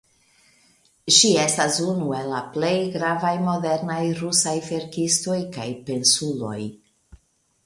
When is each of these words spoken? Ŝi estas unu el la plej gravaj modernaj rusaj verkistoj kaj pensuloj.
Ŝi 1.17 1.29
estas 1.41 1.77
unu 1.91 2.07
el 2.21 2.31
la 2.31 2.39
plej 2.57 2.73
gravaj 2.95 3.35
modernaj 3.51 4.01
rusaj 4.23 4.55
verkistoj 4.71 5.39
kaj 5.59 5.69
pensuloj. 5.93 6.59